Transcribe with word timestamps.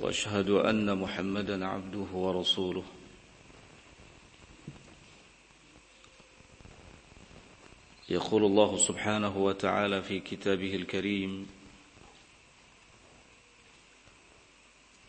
وأشهد 0.00 0.50
أن 0.50 0.98
محمدا 0.98 1.66
عبده 1.66 2.08
ورسوله. 2.12 2.84
يقول 8.08 8.44
الله 8.44 8.76
سبحانه 8.76 9.34
وتعالى 9.36 10.02
في 10.02 10.20
كتابه 10.20 10.74
الكريم 10.74 11.46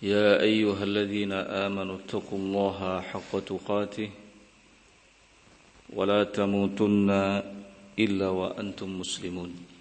يا 0.02 0.42
أيها 0.42 0.84
الذين 0.84 1.32
آمنوا 1.32 1.96
اتقوا 1.96 2.40
الله 2.40 3.02
حق 3.02 3.40
تقاته 3.40 4.10
ولا 5.94 6.24
تموتن 6.24 7.10
إلا 8.00 8.30
وأنتم 8.30 9.00
مسلمون. 9.00 9.81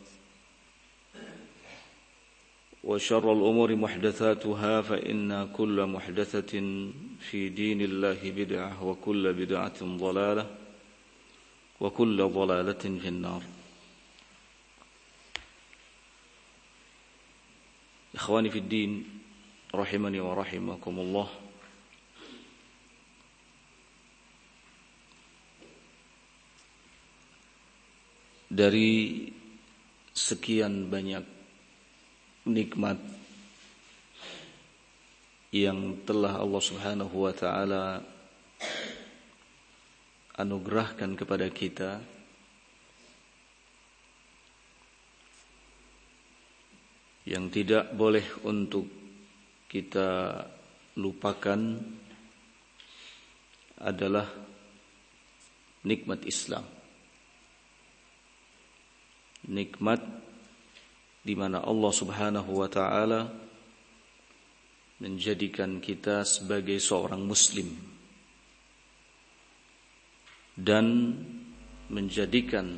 وشر 2.83 3.33
الأمور 3.33 3.75
محدثاتها 3.75 4.81
فإن 4.81 5.53
كل 5.53 5.85
محدثة 5.85 6.53
في 7.19 7.49
دين 7.49 7.81
الله 7.81 8.31
بدعة 8.31 8.83
وكل 8.83 9.33
بدعة 9.33 9.79
ضلالة 9.83 10.45
وكل 11.81 12.17
ضلالة 12.27 12.83
في 13.01 13.07
النار. 13.07 13.43
إخواني 18.15 18.49
في 18.49 18.59
الدين 18.59 18.91
رحمني 19.75 20.19
ورحمكم 20.19 20.95
الله. 20.99 21.29
Dari 28.51 29.31
sekian 30.11 30.91
banyak 30.91 31.40
nikmat 32.51 32.99
yang 35.51 35.99
telah 36.07 36.39
Allah 36.39 36.63
Subhanahu 36.63 37.15
wa 37.27 37.33
taala 37.35 38.03
anugerahkan 40.39 41.15
kepada 41.19 41.47
kita 41.51 41.99
yang 47.27 47.51
tidak 47.51 47.91
boleh 47.93 48.23
untuk 48.47 48.87
kita 49.67 50.41
lupakan 50.99 51.59
adalah 53.81 54.27
nikmat 55.85 56.21
Islam. 56.27 56.65
Nikmat 59.47 60.01
di 61.21 61.37
mana 61.37 61.61
Allah 61.61 61.93
Subhanahu 61.93 62.51
wa 62.57 62.69
taala 62.69 63.29
menjadikan 65.01 65.81
kita 65.81 66.21
sebagai 66.21 66.77
seorang 66.77 67.21
muslim 67.25 67.73
dan 70.53 71.17
menjadikan 71.89 72.77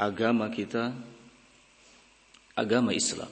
agama 0.00 0.48
kita 0.48 0.96
agama 2.56 2.96
Islam. 2.96 3.28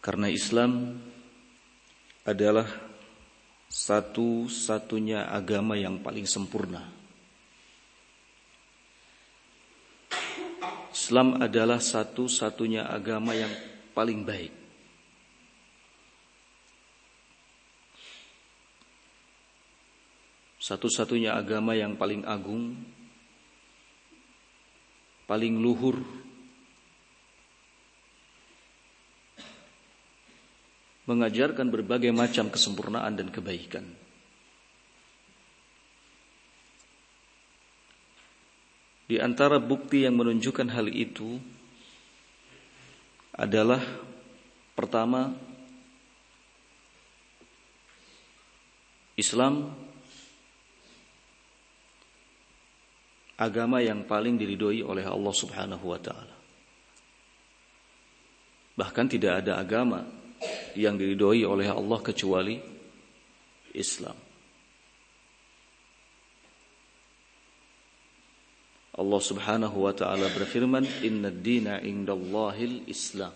Karena 0.00 0.30
Islam 0.30 1.02
adalah 2.22 2.66
satu-satunya 3.66 5.28
agama 5.28 5.74
yang 5.74 5.98
paling 5.98 6.24
sempurna. 6.24 6.95
Islam 11.06 11.38
adalah 11.38 11.78
satu-satunya 11.78 12.82
agama 12.90 13.30
yang 13.30 13.54
paling 13.94 14.26
baik. 14.26 14.50
Satu-satunya 20.58 21.38
agama 21.38 21.78
yang 21.78 21.94
paling 21.94 22.26
agung, 22.26 22.74
paling 25.30 25.62
luhur, 25.62 26.02
mengajarkan 31.06 31.70
berbagai 31.70 32.10
macam 32.10 32.50
kesempurnaan 32.50 33.14
dan 33.14 33.30
kebaikan. 33.30 34.05
Di 39.06 39.22
antara 39.22 39.62
bukti 39.62 40.02
yang 40.02 40.18
menunjukkan 40.18 40.66
hal 40.74 40.90
itu 40.90 41.38
adalah 43.38 43.78
pertama 44.74 45.30
Islam 49.14 49.70
agama 53.38 53.78
yang 53.78 54.02
paling 54.08 54.34
diridhoi 54.34 54.82
oleh 54.82 55.06
Allah 55.06 55.34
Subhanahu 55.36 55.86
wa 55.86 56.00
taala. 56.02 56.36
Bahkan 58.76 59.06
tidak 59.08 59.44
ada 59.44 59.62
agama 59.62 60.04
yang 60.76 60.98
diridhoi 60.98 61.46
oleh 61.46 61.70
Allah 61.70 62.00
kecuali 62.02 62.60
Islam. 63.72 64.25
Allah 68.96 69.20
Subhanahu 69.20 69.76
wa 69.84 69.92
taala 69.92 70.32
berfirman, 70.32 70.88
"Inna 71.04 71.28
dina 71.28 71.84
indallahil 71.84 72.88
Islam." 72.88 73.32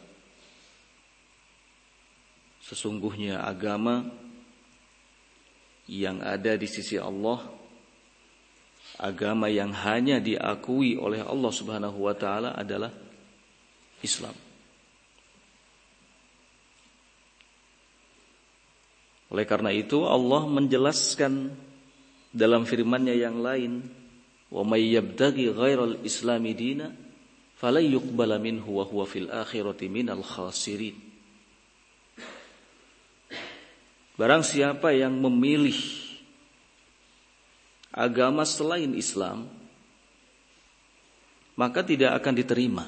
Sesungguhnya 2.65 3.45
agama 3.45 4.09
yang 5.91 6.23
ada 6.25 6.57
di 6.57 6.65
sisi 6.71 6.97
Allah 6.97 7.61
agama 9.01 9.49
yang 9.49 9.73
hanya 9.73 10.21
diakui 10.21 11.01
oleh 11.01 11.25
Allah 11.25 11.53
Subhanahu 11.53 11.99
wa 12.05 12.13
taala 12.13 12.53
adalah 12.53 12.93
Islam. 14.05 14.37
Oleh 19.31 19.47
karena 19.47 19.71
itu 19.71 20.05
Allah 20.05 20.43
menjelaskan 20.45 21.55
dalam 22.35 22.67
firman-Nya 22.67 23.15
yang 23.15 23.39
lain 23.41 24.00
Wa 24.51 24.67
may 24.67 24.91
yabtaghi 24.91 25.55
ghairal 25.55 26.03
islami 26.03 26.53
dina 26.59 26.91
falan 27.55 27.87
yuqbala 27.87 28.43
minhu 28.43 28.83
wa 28.83 28.85
huwa 28.85 29.07
fil 29.07 29.31
akhirati. 29.31 29.87
Barang 34.21 34.45
siapa 34.45 34.93
yang 34.93 35.17
memilih 35.17 35.79
agama 37.89 38.45
selain 38.45 38.93
Islam, 38.93 39.49
maka 41.57 41.81
tidak 41.81 42.21
akan 42.21 42.35
diterima. 42.37 42.87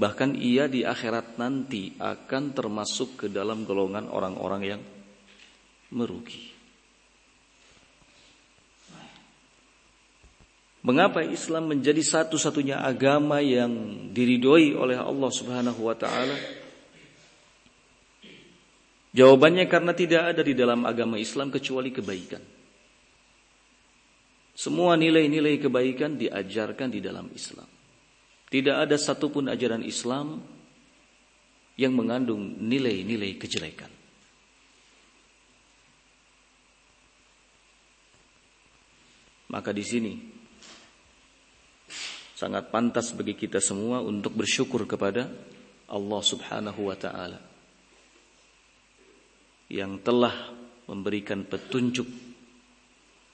Bahkan 0.00 0.34
ia 0.40 0.64
di 0.64 0.80
akhirat 0.82 1.36
nanti 1.36 1.92
akan 2.00 2.56
termasuk 2.56 3.20
ke 3.20 3.26
dalam 3.28 3.68
golongan 3.68 4.08
orang-orang 4.08 4.62
yang 4.64 4.82
merugi. 5.92 6.49
Mengapa 10.80 11.20
Islam 11.20 11.68
menjadi 11.68 12.00
satu-satunya 12.00 12.80
agama 12.80 13.44
yang 13.44 13.68
diridhoi 14.16 14.72
oleh 14.72 14.96
Allah 14.96 15.28
Subhanahu 15.28 15.80
wa 15.84 15.92
taala? 15.92 16.32
Jawabannya 19.12 19.68
karena 19.68 19.92
tidak 19.92 20.22
ada 20.32 20.40
di 20.40 20.56
dalam 20.56 20.88
agama 20.88 21.20
Islam 21.20 21.52
kecuali 21.52 21.92
kebaikan. 21.92 22.40
Semua 24.56 24.96
nilai-nilai 24.96 25.60
kebaikan 25.60 26.16
diajarkan 26.16 26.88
di 26.88 27.00
dalam 27.04 27.28
Islam. 27.32 27.68
Tidak 28.48 28.76
ada 28.76 28.96
satupun 28.96 29.52
ajaran 29.52 29.84
Islam 29.84 30.40
yang 31.76 31.92
mengandung 31.92 32.56
nilai-nilai 32.56 33.36
kejelekan. 33.36 33.92
Maka 39.50 39.74
di 39.74 39.82
sini 39.82 40.29
sangat 42.40 42.72
pantas 42.72 43.12
bagi 43.12 43.36
kita 43.36 43.60
semua 43.60 44.00
untuk 44.00 44.32
bersyukur 44.32 44.88
kepada 44.88 45.28
Allah 45.92 46.22
Subhanahu 46.24 46.88
wa 46.88 46.96
taala 46.96 47.36
yang 49.68 50.00
telah 50.00 50.48
memberikan 50.88 51.44
petunjuk 51.44 52.08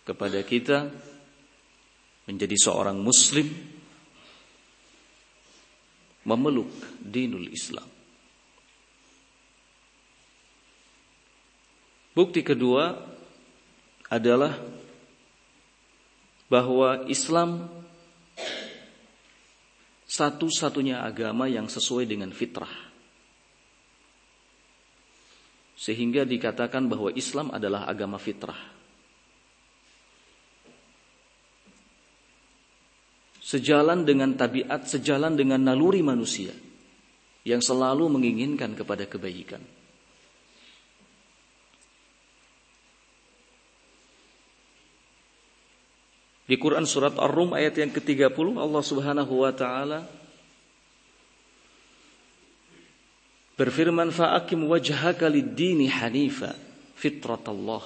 kepada 0.02 0.42
kita 0.42 0.90
menjadi 2.26 2.58
seorang 2.58 2.98
muslim 2.98 3.46
memeluk 6.26 6.74
dinul 6.98 7.46
Islam. 7.46 7.86
Bukti 12.10 12.42
kedua 12.42 12.90
adalah 14.10 14.58
bahwa 16.50 17.06
Islam 17.06 17.70
satu-satunya 20.16 21.04
agama 21.04 21.44
yang 21.44 21.68
sesuai 21.68 22.08
dengan 22.08 22.32
fitrah. 22.32 22.72
Sehingga 25.76 26.24
dikatakan 26.24 26.88
bahwa 26.88 27.12
Islam 27.12 27.52
adalah 27.52 27.84
agama 27.84 28.16
fitrah. 28.16 28.56
Sejalan 33.44 34.02
dengan 34.02 34.34
tabiat, 34.34 34.88
sejalan 34.88 35.36
dengan 35.36 35.62
naluri 35.62 36.00
manusia 36.02 36.50
yang 37.46 37.62
selalu 37.62 38.10
menginginkan 38.10 38.74
kepada 38.74 39.06
kebaikan. 39.06 39.62
Di 46.46 46.54
Quran 46.54 46.86
surat 46.86 47.18
Ar-Rum 47.18 47.58
ayat 47.58 47.74
yang 47.82 47.90
ke-30 47.90 48.54
Allah 48.54 48.82
Subhanahu 48.86 49.42
wa 49.42 49.50
taala 49.50 50.06
berfirman 53.58 54.14
fa'akim 54.14 54.62
wajhaka 54.70 55.26
lid-dini 55.26 55.90
hanifa 55.90 56.54
fitratallah 56.94 57.82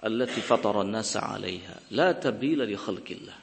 allati 0.00 0.40
fatara 0.40 0.80
an-nasa 0.80 1.28
'alaiha 1.28 1.92
la 1.92 2.16
tabdila 2.16 2.64
li 2.64 2.72
khalqillah. 2.72 3.38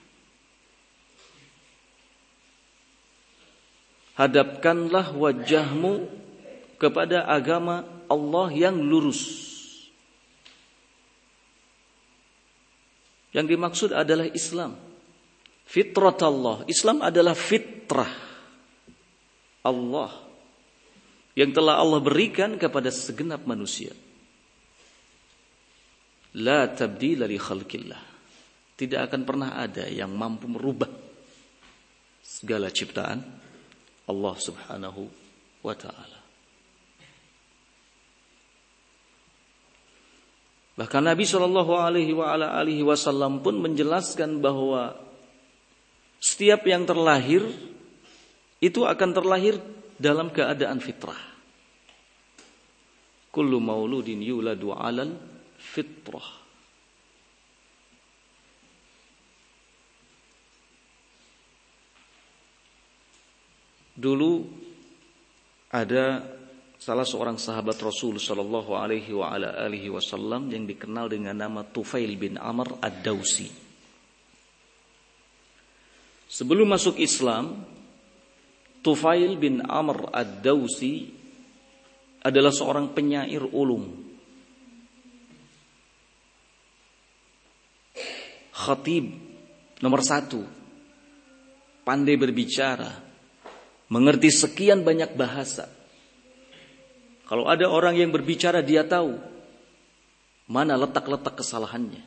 Hadapkanlah 4.17 5.13
wajahmu 5.13 5.93
kepada 6.81 7.29
agama 7.29 7.85
Allah 8.09 8.47
yang 8.57 8.81
lurus 8.81 9.50
Yang 13.31 13.45
dimaksud 13.55 13.89
adalah 13.95 14.27
Islam. 14.31 14.75
Fitrat 15.63 16.19
Allah. 16.23 16.67
Islam 16.67 16.99
adalah 16.99 17.31
fitrah 17.31 18.11
Allah 19.63 20.11
yang 21.35 21.55
telah 21.55 21.79
Allah 21.79 22.03
berikan 22.03 22.59
kepada 22.59 22.91
segenap 22.91 23.47
manusia. 23.47 23.95
La 26.43 26.67
tabdila 26.67 27.27
li 27.27 27.39
khalqillah. 27.39 28.03
Tidak 28.75 28.99
akan 28.99 29.21
pernah 29.23 29.49
ada 29.55 29.85
yang 29.87 30.11
mampu 30.11 30.49
merubah 30.49 30.89
segala 32.23 32.73
ciptaan 32.73 33.19
Allah 34.09 34.35
Subhanahu 34.39 35.01
wa 35.61 35.75
taala. 35.77 36.20
Bahkan 40.79 41.03
Nabi 41.03 41.27
Shallallahu 41.27 41.73
Alaihi 41.75 42.83
Wasallam 42.83 43.43
pun 43.43 43.59
menjelaskan 43.59 44.39
bahwa 44.39 44.95
setiap 46.21 46.63
yang 46.63 46.87
terlahir 46.87 47.43
itu 48.61 48.85
akan 48.85 49.09
terlahir 49.11 49.57
dalam 49.97 50.31
keadaan 50.31 50.79
fitrah. 50.79 51.17
Kullu 53.33 53.57
mauludin 53.59 54.21
yuladu 54.21 54.71
alal 54.71 55.17
fitrah. 55.57 56.39
Dulu 63.97 64.31
ada 65.69 66.25
salah 66.81 67.05
seorang 67.05 67.37
sahabat 67.37 67.77
Rasul 67.77 68.17
Shallallahu 68.17 68.73
Alaihi 68.73 69.13
wa 69.13 69.29
ala 69.29 69.53
alihi 69.53 69.93
Wasallam 69.93 70.49
yang 70.49 70.65
dikenal 70.65 71.13
dengan 71.13 71.37
nama 71.37 71.61
Tufail 71.61 72.09
bin 72.17 72.41
Amr 72.41 72.81
ad-Dausi. 72.81 73.53
Sebelum 76.25 76.65
masuk 76.65 76.97
Islam, 76.97 77.61
Tufail 78.81 79.37
bin 79.37 79.61
Amr 79.61 80.09
ad-Dausi 80.09 81.05
adalah 82.25 82.49
seorang 82.49 82.89
penyair 82.97 83.45
ulum. 83.45 84.09
Khatib 88.57 89.05
nomor 89.85 90.01
satu, 90.01 90.41
pandai 91.85 92.17
berbicara, 92.17 92.89
mengerti 93.93 94.33
sekian 94.33 94.81
banyak 94.81 95.13
bahasa 95.13 95.80
kalau 97.31 97.47
ada 97.47 97.63
orang 97.71 97.95
yang 97.95 98.11
berbicara 98.11 98.59
dia 98.59 98.83
tahu 98.83 99.15
mana 100.51 100.75
letak-letak 100.75 101.39
kesalahannya. 101.39 102.03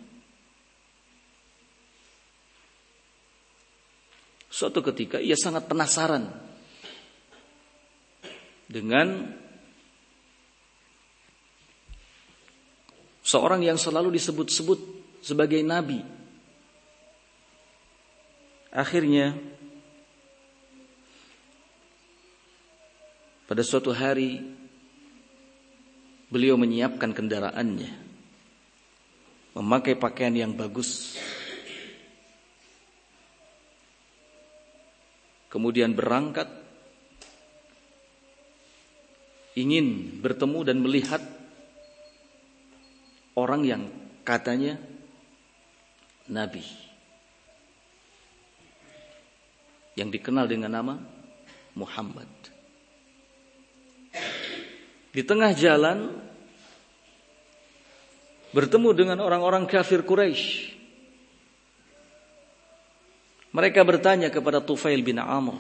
Suatu 4.53 4.85
ketika 4.85 5.17
ia 5.25 5.33
sangat 5.33 5.65
penasaran 5.65 6.29
dengan 8.69 9.33
seorang 13.25 13.65
yang 13.65 13.81
selalu 13.81 14.21
disebut-sebut 14.21 14.79
sebagai 15.25 15.65
nabi. 15.65 16.05
Akhirnya 18.69 19.33
pada 23.49 23.65
suatu 23.65 23.89
hari 23.89 24.64
Beliau 26.35 26.59
menyiapkan 26.59 27.15
kendaraannya. 27.15 27.95
Memakai 29.55 29.95
pakaian 29.95 30.35
yang 30.35 30.51
bagus. 30.59 31.15
Kemudian 35.47 35.95
berangkat 35.95 36.51
ingin 39.55 40.19
bertemu 40.19 40.59
dan 40.67 40.83
melihat 40.83 41.23
orang 43.39 43.63
yang 43.63 43.83
katanya 44.27 44.75
nabi 46.27 46.67
yang 49.95 50.11
dikenal 50.11 50.51
dengan 50.51 50.75
nama 50.75 50.99
Muhammad. 51.79 52.27
Di 55.15 55.23
tengah 55.23 55.55
jalan 55.55 56.24
bertemu 58.55 58.95
dengan 58.95 59.19
orang-orang 59.19 59.67
kafir 59.67 60.07
Quraisy. 60.07 60.71
Mereka 63.51 63.83
bertanya 63.83 64.31
kepada 64.31 64.63
Tufail 64.63 65.03
bin 65.03 65.19
Amr. 65.19 65.59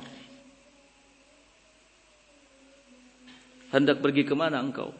Hendak 3.74 3.98
pergi 3.98 4.22
ke 4.22 4.34
mana 4.38 4.62
engkau? 4.62 4.94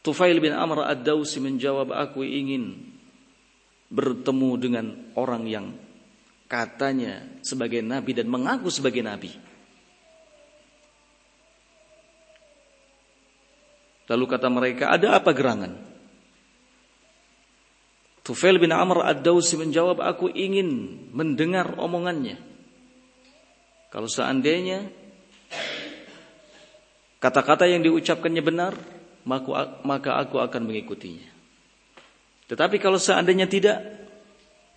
Tufail 0.00 0.40
bin 0.40 0.56
Amr 0.56 0.88
ad-Dausi 0.88 1.36
menjawab, 1.44 1.92
aku 1.92 2.24
ingin 2.24 2.80
bertemu 3.92 4.50
dengan 4.56 4.86
orang 5.16 5.44
yang 5.44 5.66
katanya 6.48 7.24
sebagai 7.44 7.84
nabi 7.84 8.16
dan 8.16 8.28
mengaku 8.32 8.72
sebagai 8.72 9.04
nabi. 9.04 9.32
Lalu 14.08 14.24
kata 14.24 14.48
mereka, 14.48 14.88
ada 14.88 15.20
apa 15.20 15.36
gerangan? 15.36 15.76
Tufail 18.24 18.56
bin 18.60 18.72
Amr 18.72 19.04
ad-Dausi 19.04 19.56
menjawab, 19.60 20.00
aku 20.00 20.32
ingin 20.32 20.68
mendengar 21.12 21.76
omongannya. 21.76 22.40
Kalau 23.88 24.08
seandainya 24.08 24.88
kata-kata 27.20 27.68
yang 27.68 27.80
diucapkannya 27.84 28.44
benar, 28.44 28.72
maka 29.84 30.20
aku 30.20 30.40
akan 30.40 30.62
mengikutinya. 30.64 31.28
Tetapi 32.48 32.80
kalau 32.80 32.96
seandainya 32.96 33.44
tidak, 33.44 33.80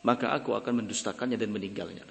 maka 0.04 0.32
aku 0.32 0.56
akan 0.56 0.84
mendustakannya 0.84 1.40
dan 1.40 1.52
meninggalnya. 1.52 2.04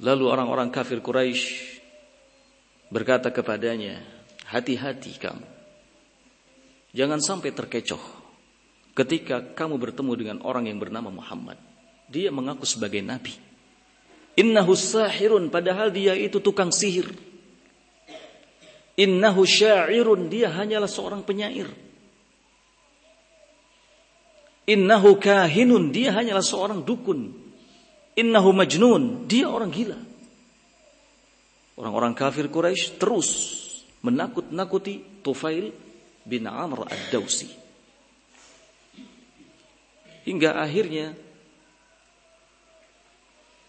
Lalu 0.00 0.24
orang-orang 0.28 0.72
kafir 0.72 1.00
Quraisy 1.04 1.80
berkata 2.92 3.32
kepadanya, 3.32 4.04
hati-hati 4.44 5.16
kamu. 5.16 5.48
Jangan 6.92 7.24
sampai 7.24 7.56
terkecoh 7.56 8.04
ketika 8.92 9.40
kamu 9.56 9.80
bertemu 9.80 10.12
dengan 10.12 10.38
orang 10.44 10.68
yang 10.68 10.76
bernama 10.76 11.08
Muhammad. 11.08 11.56
Dia 12.12 12.28
mengaku 12.28 12.68
sebagai 12.68 13.00
nabi. 13.00 13.32
Innahu 14.36 14.76
sahirun 14.76 15.48
padahal 15.48 15.88
dia 15.88 16.12
itu 16.12 16.36
tukang 16.44 16.68
sihir. 16.68 17.08
Innahu 18.92 19.48
syairun, 19.48 20.28
dia 20.28 20.52
hanyalah 20.52 20.88
seorang 20.88 21.24
penyair. 21.24 21.64
Innahu 24.68 25.16
kahinun, 25.16 25.88
dia 25.90 26.12
hanyalah 26.12 26.44
seorang 26.44 26.84
dukun. 26.84 27.32
Innahu 28.12 28.52
majnun, 28.52 29.24
dia 29.24 29.48
orang 29.48 29.72
gila. 29.72 29.96
Orang-orang 31.76 32.12
kafir 32.12 32.52
Quraisy 32.52 33.00
terus 33.00 33.28
menakut-nakuti 34.04 35.24
Tufail 35.24 35.72
bin 36.22 36.44
Amr 36.44 36.86
ad-Dausi. 36.86 37.48
Hingga 40.22 40.60
akhirnya 40.60 41.16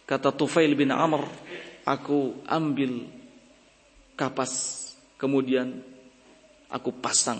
kata 0.05 0.29
Tufail 0.36 0.75
bin 0.77 0.91
Amr, 0.93 1.25
aku 1.88 2.43
ambil 2.45 3.07
kapas 4.13 4.83
Kemudian 5.24 5.79
aku 6.67 6.91
pasang 7.00 7.39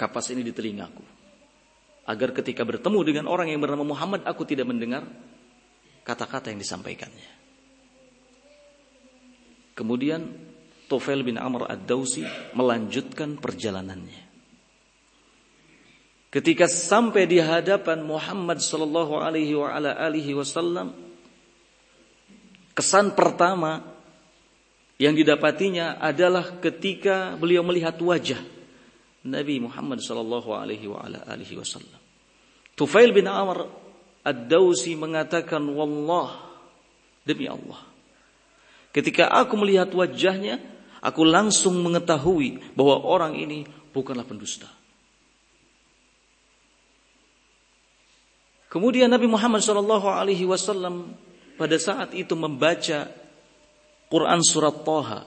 kapas 0.00 0.32
ini 0.32 0.40
di 0.40 0.48
telingaku. 0.48 1.04
Agar 2.08 2.32
ketika 2.32 2.64
bertemu 2.64 3.04
dengan 3.04 3.28
orang 3.28 3.52
yang 3.52 3.60
bernama 3.60 3.84
Muhammad, 3.84 4.24
aku 4.24 4.48
tidak 4.48 4.64
mendengar 4.64 5.04
kata-kata 6.08 6.48
yang 6.48 6.56
disampaikannya. 6.56 7.39
Kemudian 9.80 10.28
Tofel 10.92 11.24
bin 11.24 11.40
Amr 11.40 11.64
ad-Dausi 11.72 12.20
melanjutkan 12.52 13.40
perjalanannya. 13.40 14.28
Ketika 16.28 16.68
sampai 16.68 17.24
di 17.24 17.40
hadapan 17.40 18.04
Muhammad 18.04 18.60
sallallahu 18.60 19.16
alaihi 19.18 20.36
wasallam, 20.36 20.92
kesan 22.76 23.16
pertama 23.16 23.82
yang 25.00 25.16
didapatinya 25.16 25.96
adalah 25.96 26.60
ketika 26.60 27.34
beliau 27.40 27.64
melihat 27.64 27.96
wajah 27.96 28.38
Nabi 29.26 29.64
Muhammad 29.64 30.04
sallallahu 30.04 30.54
alaihi 30.54 30.86
wasallam. 31.56 31.98
Tufail 32.76 33.16
bin 33.16 33.26
Amr 33.26 33.64
Ad-Dausi 34.22 34.92
mengatakan 34.94 35.64
wallah 35.72 36.36
demi 37.24 37.50
Allah. 37.50 37.89
Ketika 38.90 39.30
aku 39.30 39.54
melihat 39.54 39.90
wajahnya, 39.94 40.58
aku 40.98 41.22
langsung 41.22 41.78
mengetahui 41.78 42.74
bahwa 42.74 43.06
orang 43.06 43.38
ini 43.38 43.62
bukanlah 43.94 44.26
pendusta. 44.26 44.66
Kemudian 48.70 49.10
Nabi 49.10 49.26
Muhammad 49.26 49.66
sallallahu 49.66 50.06
alaihi 50.06 50.46
wasallam 50.46 51.18
pada 51.58 51.74
saat 51.74 52.14
itu 52.14 52.38
membaca 52.38 53.10
Quran 54.06 54.40
surat 54.46 54.86
Taha. 54.86 55.26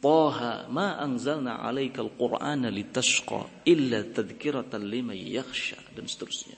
Taha 0.00 0.66
ma 0.72 0.96
anzalna 0.98 1.60
alaikal 1.60 2.10
qur'ana 2.16 2.72
litashqa 2.72 3.64
illa 3.68 4.02
tadhkiratan 4.08 4.88
liman 4.88 5.14
yakhsha 5.14 5.76
dan 5.92 6.08
seterusnya. 6.08 6.56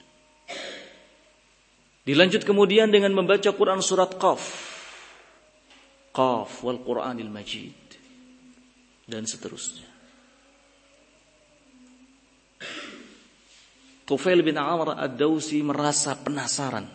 Dilanjut 2.05 2.45
kemudian 2.45 2.93
dengan 2.93 3.11
membaca 3.17 3.49
Quran 3.49 3.81
surat 3.81 4.13
Qaf. 4.21 4.41
Qaf 6.13 6.61
wal 6.61 6.79
Qur'anil 6.85 7.33
Majid 7.33 7.73
dan 9.09 9.25
seterusnya. 9.25 9.89
Tufail 14.05 14.45
bin 14.45 14.53
Amr 14.53 15.01
ad-Dausi 15.01 15.65
merasa 15.65 16.13
penasaran 16.13 16.85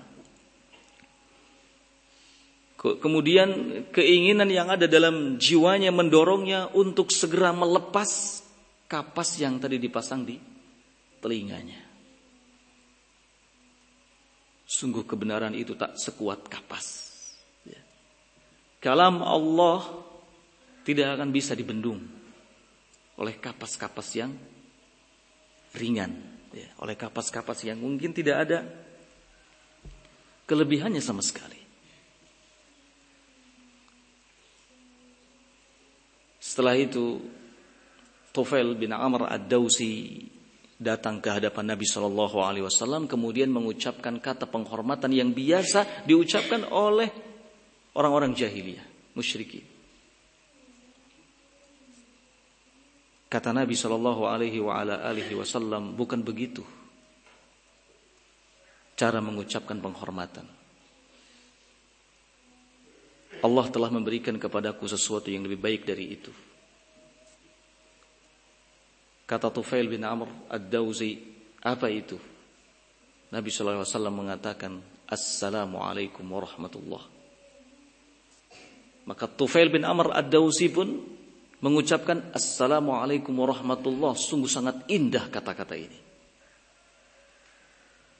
Kemudian 2.81 3.85
keinginan 3.93 4.49
yang 4.49 4.73
ada 4.73 4.89
dalam 4.89 5.37
jiwanya 5.37 5.93
mendorongnya 5.93 6.73
untuk 6.73 7.13
segera 7.13 7.53
melepas 7.53 8.41
kapas 8.89 9.37
yang 9.37 9.61
tadi 9.61 9.77
dipasang 9.77 10.25
di 10.25 10.41
telinganya. 11.21 11.90
Sungguh 14.71 15.03
kebenaran 15.03 15.51
itu 15.59 15.75
tak 15.75 15.99
sekuat 15.99 16.47
kapas. 16.47 17.19
Ya. 17.67 17.83
Kalam 18.79 19.19
Allah 19.19 19.83
tidak 20.87 21.19
akan 21.19 21.35
bisa 21.35 21.59
dibendung 21.59 21.99
oleh 23.19 23.35
kapas-kapas 23.35 24.09
yang 24.15 24.31
ringan, 25.75 26.15
ya. 26.55 26.71
oleh 26.79 26.95
kapas-kapas 26.95 27.67
yang 27.67 27.83
mungkin 27.83 28.15
tidak 28.15 28.47
ada 28.47 28.63
kelebihannya 30.47 31.03
sama 31.03 31.27
sekali. 31.27 31.59
Setelah 36.39 36.79
itu 36.79 37.19
Tufail 38.31 38.79
bin 38.79 38.95
Amr 38.95 39.27
ad-Dausi 39.27 40.23
datang 40.81 41.21
ke 41.21 41.29
hadapan 41.29 41.77
Nabi 41.77 41.85
Shallallahu 41.85 42.41
Alaihi 42.41 42.65
Wasallam 42.65 43.05
kemudian 43.05 43.53
mengucapkan 43.53 44.17
kata 44.17 44.49
penghormatan 44.49 45.13
yang 45.13 45.37
biasa 45.37 46.09
diucapkan 46.09 46.65
oleh 46.73 47.13
orang-orang 47.93 48.33
jahiliyah 48.33 49.13
musyrikin. 49.13 49.63
Kata 53.29 53.53
Nabi 53.53 53.77
Shallallahu 53.77 54.25
Alaihi 54.25 55.37
Wasallam 55.37 55.95
bukan 55.95 56.25
begitu 56.25 56.65
cara 58.97 59.21
mengucapkan 59.21 59.79
penghormatan. 59.79 60.49
Allah 63.41 63.67
telah 63.73 63.89
memberikan 63.89 64.37
kepadaku 64.37 64.85
sesuatu 64.85 65.33
yang 65.33 65.49
lebih 65.49 65.61
baik 65.61 65.89
dari 65.89 66.13
itu. 66.13 66.50
Kata 69.31 69.47
Tufail 69.55 69.87
bin 69.87 70.03
Amr 70.03 70.51
ad-Dawzi, 70.51 71.15
apa 71.63 71.87
itu? 71.87 72.19
Nabi 73.31 73.47
SAW 73.47 73.87
mengatakan, 74.11 74.83
Assalamualaikum 75.07 76.27
warahmatullah. 76.27 76.99
Maka 79.07 79.31
Tufail 79.31 79.71
bin 79.71 79.87
Amr 79.87 80.19
ad-Dawzi 80.19 80.67
pun 80.75 80.99
mengucapkan 81.63 82.35
Assalamualaikum 82.35 83.31
warahmatullah. 83.39 84.19
Sungguh 84.19 84.51
sangat 84.51 84.83
indah 84.91 85.31
kata-kata 85.31 85.79
ini. 85.79 85.99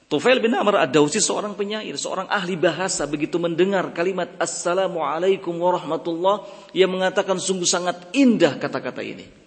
Tufail 0.07 0.39
bin 0.39 0.55
Amr 0.55 0.79
ad-Dawsi 0.79 1.19
seorang 1.19 1.59
penyair, 1.59 1.99
seorang 1.99 2.31
ahli 2.31 2.55
bahasa 2.55 3.03
begitu 3.03 3.35
mendengar 3.35 3.91
kalimat 3.91 4.31
Assalamualaikum 4.39 5.59
warahmatullah 5.59 6.47
ia 6.71 6.87
mengatakan 6.87 7.35
sungguh 7.35 7.67
sangat 7.67 8.15
indah 8.15 8.55
kata-kata 8.55 9.03
ini. 9.03 9.40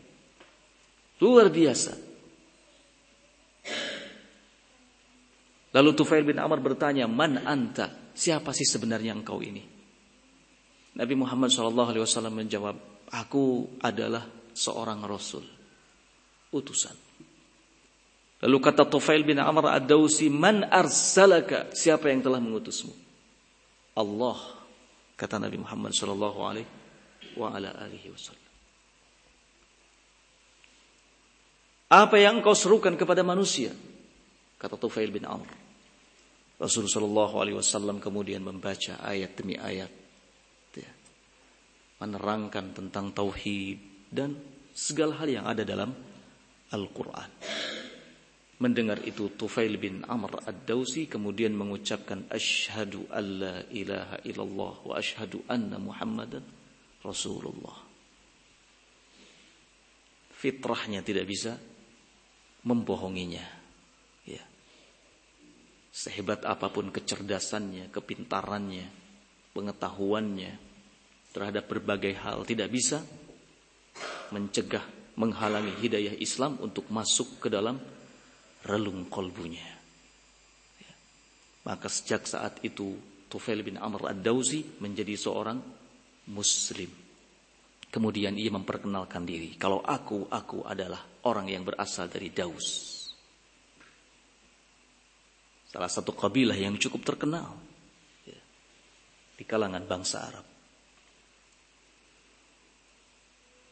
Luar 1.23 1.47
biasa. 1.53 1.95
Lalu 5.75 5.91
Tufail 5.99 6.23
bin 6.23 6.39
Amr 6.39 6.63
bertanya, 6.63 7.11
"Man 7.11 7.43
anta? 7.43 8.15
Siapa 8.15 8.55
sih 8.55 8.67
sebenarnya 8.67 9.11
engkau 9.11 9.43
ini?" 9.43 9.63
Nabi 10.95 11.15
Muhammad 11.19 11.51
SAW 11.51 12.31
menjawab, 12.31 13.11
"Aku 13.11 13.75
adalah 13.83 14.23
seorang 14.55 15.03
rasul, 15.03 15.43
utusan." 16.55 16.95
Lalu 18.47 18.57
kata 18.63 18.87
Tufail 18.87 19.27
bin 19.27 19.43
Amr 19.43 19.75
ad-Dausi, 19.75 20.31
"Man 20.31 20.63
arsalaka?" 20.63 21.75
Siapa 21.75 22.07
yang 22.07 22.23
telah 22.23 22.39
mengutusmu? 22.39 22.95
Allah, 23.99 24.39
kata 25.19 25.43
Nabi 25.43 25.59
Muhammad 25.59 25.91
sallallahu 25.91 26.39
alaihi 26.47 26.71
wa 27.35 27.51
ala 27.51 27.75
alihi 27.83 28.15
wasallam. 28.15 28.44
Apa 31.95 32.19
yang 32.19 32.43
engkau 32.43 32.59
serukan 32.59 32.99
kepada 32.99 33.23
manusia? 33.23 33.71
Kata 34.59 34.75
Tufail 34.75 35.15
bin 35.15 35.23
Amr. 35.23 35.47
Rasulullah 36.59 36.91
Shallallahu 36.91 37.35
Alaihi 37.39 37.57
Wasallam 37.63 38.03
kemudian 38.03 38.43
membaca 38.43 38.99
ayat 38.99 39.39
demi 39.39 39.55
ayat, 39.55 39.91
ya, 40.75 40.91
menerangkan 42.03 42.75
tentang 42.75 43.15
tauhid 43.15 44.11
dan 44.11 44.35
segala 44.75 45.23
hal 45.23 45.29
yang 45.31 45.47
ada 45.47 45.63
dalam 45.63 45.95
Al-Quran. 46.75 47.31
Mendengar 48.59 48.99
itu 49.07 49.31
Tufail 49.39 49.79
bin 49.79 50.03
Amr 50.03 50.43
ad-Dawsi 50.51 51.07
kemudian 51.07 51.55
mengucapkan 51.55 52.27
Ashhadu 52.27 53.07
an 53.15 53.25
la 53.39 53.57
ilaha 53.71 54.19
illallah 54.27 54.75
wa 54.83 54.95
ashhadu 54.99 55.47
anna 55.47 55.79
muhammadan 55.79 56.43
Rasulullah. 57.07 57.79
Fitrahnya 60.35 61.03
tidak 61.07 61.31
bisa 61.31 61.55
membohonginya. 62.65 63.45
Ya. 64.25 64.43
Sehebat 65.95 66.43
apa 66.43 66.73
pun 66.73 66.91
kecerdasannya, 66.91 67.93
kepintarannya, 67.93 68.89
pengetahuannya 69.55 70.53
terhadap 71.31 71.65
berbagai 71.71 72.19
hal 72.19 72.43
tidak 72.43 72.73
bisa 72.73 73.05
mencegah, 74.35 74.83
menghalangi 75.21 75.79
hidayah 75.79 76.17
Islam 76.19 76.59
untuk 76.59 76.91
masuk 76.91 77.39
ke 77.39 77.49
dalam 77.53 77.79
relung 78.67 79.07
kolbunya. 79.07 79.69
Ya. 80.81 80.95
Maka 81.69 81.87
sejak 81.87 82.27
saat 82.27 82.59
itu 82.67 82.97
Tufail 83.29 83.67
bin 83.67 83.79
Amr 83.79 84.15
ad-Dawzi 84.15 84.81
menjadi 84.83 85.15
seorang 85.19 85.59
muslim. 86.31 87.04
Kemudian 87.95 88.35
ia 88.35 88.51
memperkenalkan 88.51 89.23
diri. 89.23 89.55
Kalau 89.55 89.79
aku, 89.79 90.27
aku 90.27 90.67
adalah 90.67 90.99
orang 91.31 91.47
yang 91.47 91.63
berasal 91.63 92.11
dari 92.11 92.35
Daus. 92.35 92.91
Salah 95.71 95.87
satu 95.87 96.11
kabilah 96.11 96.59
yang 96.59 96.75
cukup 96.75 97.07
terkenal 97.07 97.55
ya, 98.27 98.41
di 99.39 99.47
kalangan 99.47 99.87
bangsa 99.87 100.27
Arab. 100.27 100.47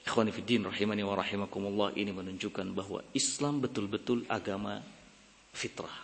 Ikhwanifiddin 0.06 0.70
rahimani 0.70 1.02
wa 1.02 1.18
rahimakumullah 1.18 1.90
ini 1.98 2.14
menunjukkan 2.14 2.78
bahwa 2.78 3.02
Islam 3.18 3.58
betul-betul 3.58 4.22
agama 4.30 4.78
fitrah. 5.50 5.98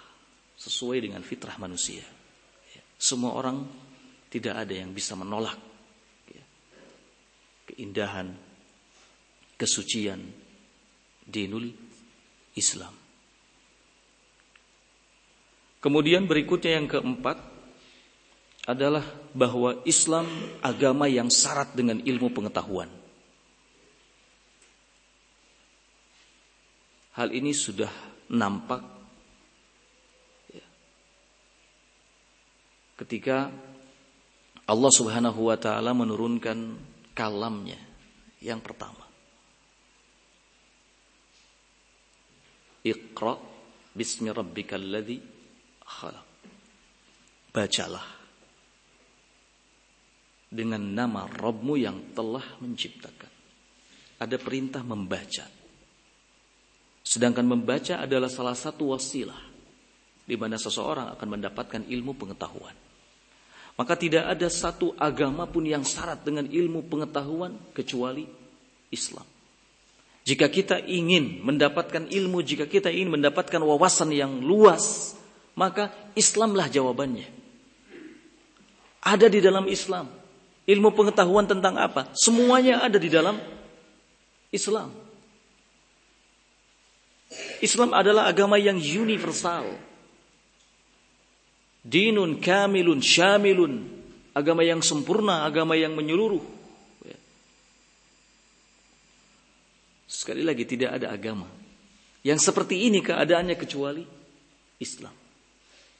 Sesuai 0.59 1.07
dengan 1.07 1.23
fitrah 1.23 1.55
manusia. 1.63 2.03
Ya. 2.75 2.83
Semua 2.99 3.39
orang 3.39 3.63
tidak 4.27 4.67
ada 4.67 4.75
yang 4.75 4.91
bisa 4.91 5.15
menolak 5.15 5.68
keindahan, 7.69 8.33
kesucian 9.61 10.25
dinul 11.29 11.71
Islam. 12.57 12.95
Kemudian 15.79 16.27
berikutnya 16.27 16.81
yang 16.81 16.91
keempat 16.91 17.39
adalah 18.67 19.05
bahwa 19.33 19.81
Islam 19.87 20.27
agama 20.61 21.07
yang 21.07 21.31
syarat 21.31 21.73
dengan 21.73 22.03
ilmu 22.03 22.29
pengetahuan. 22.35 22.91
Hal 27.15 27.33
ini 27.35 27.51
sudah 27.51 27.91
nampak 28.31 28.83
ya, 30.53 30.67
ketika 33.03 33.51
Allah 34.69 34.93
Subhanahu 34.93 35.49
wa 35.49 35.57
taala 35.57 35.97
menurunkan 35.97 36.79
kalamnya 37.19 37.83
yang 38.39 38.63
pertama. 38.63 39.03
Iqra 42.87 43.35
bismi 43.91 44.31
rabbikal 44.31 44.87
ladzi 44.87 45.19
khalaq. 45.83 46.27
Bacalah 47.51 48.07
dengan 50.47 50.81
nama 50.81 51.27
Rabbmu 51.27 51.75
yang 51.75 52.15
telah 52.15 52.45
menciptakan. 52.63 53.33
Ada 54.23 54.39
perintah 54.39 54.87
membaca. 54.87 55.47
Sedangkan 57.03 57.45
membaca 57.51 57.99
adalah 57.99 58.31
salah 58.31 58.55
satu 58.55 58.95
wasilah 58.95 59.43
di 60.23 60.37
mana 60.39 60.55
seseorang 60.55 61.19
akan 61.19 61.29
mendapatkan 61.35 61.83
ilmu 61.89 62.15
pengetahuan. 62.15 62.88
Maka 63.79 63.95
tidak 63.95 64.27
ada 64.27 64.51
satu 64.51 64.91
agama 64.99 65.47
pun 65.47 65.63
yang 65.63 65.87
syarat 65.87 66.27
dengan 66.27 66.51
ilmu 66.51 66.91
pengetahuan 66.91 67.55
kecuali 67.71 68.27
Islam. 68.91 69.23
Jika 70.27 70.51
kita 70.51 70.83
ingin 70.83 71.41
mendapatkan 71.47 72.11
ilmu, 72.11 72.43
jika 72.43 72.67
kita 72.67 72.91
ingin 72.91 73.17
mendapatkan 73.17 73.63
wawasan 73.63 74.11
yang 74.13 74.43
luas, 74.43 75.15
maka 75.55 75.95
Islamlah 76.19 76.67
jawabannya. 76.69 77.31
Ada 78.99 79.31
di 79.31 79.41
dalam 79.41 79.65
Islam. 79.71 80.11
Ilmu 80.69 80.93
pengetahuan 80.93 81.49
tentang 81.49 81.81
apa? 81.81 82.13
Semuanya 82.13 82.85
ada 82.85 83.01
di 83.01 83.09
dalam 83.09 83.41
Islam. 84.53 84.93
Islam 87.65 87.97
adalah 87.97 88.29
agama 88.29 88.61
yang 88.61 88.77
universal. 88.77 89.88
Dinun 91.89 92.45
kamilun 92.45 93.01
syamilun. 93.01 93.97
Agama 94.37 94.61
yang 94.61 94.85
sempurna, 94.85 95.49
agama 95.49 95.75
yang 95.75 95.97
menyeluruh. 95.97 96.45
Ya. 97.03 97.19
Sekali 100.05 100.45
lagi 100.45 100.69
tidak 100.69 101.01
ada 101.01 101.11
agama 101.11 101.49
yang 102.27 102.39
seperti 102.39 102.91
ini 102.91 102.99
keadaannya 103.01 103.57
kecuali 103.57 104.03
Islam. 104.83 105.15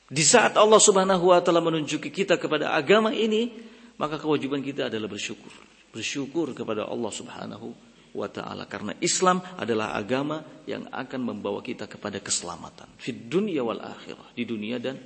Di 0.09 0.25
saat 0.25 0.57
Allah 0.57 0.81
Subhanahu 0.81 1.33
wa 1.33 1.41
taala 1.45 1.61
menunjuki 1.61 2.09
kita 2.09 2.41
kepada 2.41 2.73
agama 2.73 3.13
ini, 3.13 3.53
maka 4.01 4.17
kewajiban 4.17 4.65
kita 4.65 4.89
adalah 4.89 5.07
bersyukur. 5.07 5.53
Bersyukur 5.93 6.57
kepada 6.57 6.89
Allah 6.89 7.13
Subhanahu 7.13 7.69
wa 8.17 8.29
taala 8.29 8.65
karena 8.65 8.97
Islam 9.05 9.45
adalah 9.61 9.93
agama 9.93 10.41
yang 10.65 10.89
akan 10.89 11.21
membawa 11.21 11.61
kita 11.61 11.85
kepada 11.85 12.21
keselamatan 12.25 12.89
di 12.97 13.13
dunia 13.29 13.61
wal 13.61 13.85
akhirah, 13.85 14.33
di 14.33 14.49
dunia 14.49 14.81
dan 14.81 14.97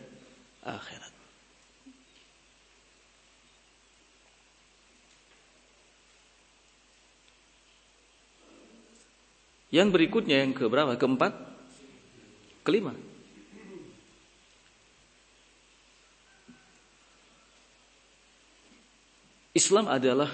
akhirat. 0.63 1.13
Yang 9.73 9.89
berikutnya 9.89 10.45
yang 10.45 10.53
keberapa? 10.53 11.01
Keempat? 11.01 11.33
Kelima. 12.61 12.93
Islam 19.53 19.89
adalah 19.89 20.33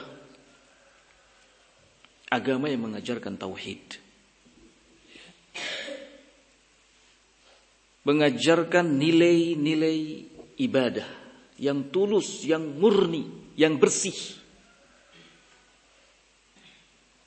agama 2.31 2.71
yang 2.71 2.91
mengajarkan 2.91 3.39
tauhid. 3.39 4.08
Mengajarkan 8.07 8.99
nilai-nilai 8.99 10.27
ibadah 10.59 11.09
yang 11.59 11.91
tulus, 11.91 12.47
yang 12.47 12.79
murni, 12.79 13.27
yang 13.59 13.77
bersih. 13.77 14.17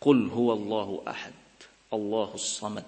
Qul 0.02 0.32
huwallahu 0.32 1.06
ahad, 1.06 1.38
Allahu 1.94 2.40
samad, 2.40 2.88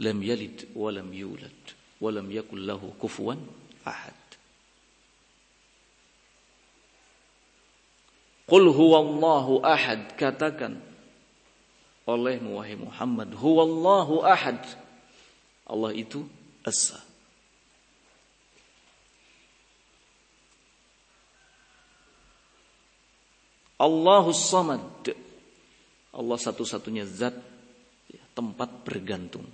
lam 0.00 0.18
yalid 0.18 0.72
wa 0.74 0.90
lam 0.90 1.12
yulad, 1.14 1.60
wa 2.02 2.08
lam 2.10 2.26
yakul 2.32 2.58
lahu 2.58 2.90
kufuwan 2.98 3.38
ahad. 3.86 4.16
Qul 8.48 8.66
huwallahu 8.74 9.62
ahad, 9.62 10.18
katakan 10.18 10.82
olehmu 12.06 12.58
wahai 12.58 12.74
Muhammad 12.74 13.30
huwallahu 13.38 14.26
ahad 14.26 14.58
Allah 15.66 15.94
itu 15.94 16.26
esa. 16.62 17.12
Allahus 23.82 24.38
samad. 24.46 25.10
Allah 26.12 26.38
satu-satunya 26.38 27.08
zat 27.08 27.34
ya, 28.06 28.22
tempat 28.30 28.86
bergantung. 28.86 29.48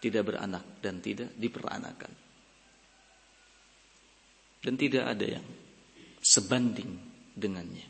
Tidak 0.00 0.22
beranak 0.24 0.80
dan 0.80 1.02
tidak 1.04 1.34
diperanakan. 1.36 2.12
Dan 4.62 4.74
tidak 4.80 5.04
ada 5.12 5.26
yang 5.28 5.46
sebanding 6.22 6.90
dengannya. 7.36 7.86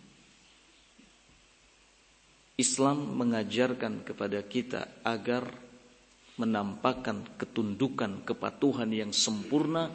Islam 2.57 3.21
mengajarkan 3.21 4.01
kepada 4.01 4.41
kita 4.49 5.05
agar 5.05 5.66
menampakkan 6.37 7.25
ketundukan 7.41 8.25
kepatuhan 8.29 8.93
yang 8.93 9.11
sempurna 9.13 9.89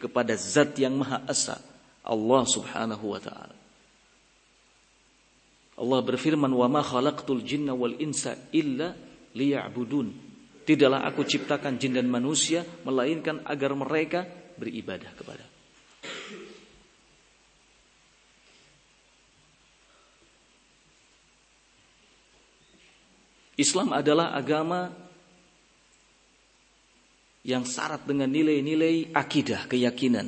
kepada 0.00 0.36
zat 0.36 0.76
yang 0.76 1.00
maha 1.00 1.24
esa 1.28 1.56
Allah 2.04 2.42
subhanahu 2.44 3.16
wa 3.16 3.20
ta'ala 3.20 3.56
Allah 5.76 6.00
berfirman, 6.00 6.48
"Wa 6.56 6.72
ma 6.72 6.80
khalaqtul 6.80 7.44
jinna 7.44 7.76
wal 7.76 8.00
insa 8.00 8.32
illa 8.56 8.96
liya'budun." 9.36 10.08
Tidaklah 10.66 11.04
aku 11.04 11.22
ciptakan 11.22 11.76
jin 11.78 11.94
dan 11.94 12.08
manusia 12.08 12.64
melainkan 12.82 13.44
agar 13.44 13.76
mereka 13.76 14.24
beribadah 14.56 15.12
kepada. 15.14 15.44
Islam 23.56 23.96
adalah 23.96 24.36
agama 24.36 24.92
yang 27.46 27.62
syarat 27.62 28.02
dengan 28.02 28.26
nilai-nilai 28.26 29.14
akidah, 29.14 29.70
keyakinan, 29.70 30.26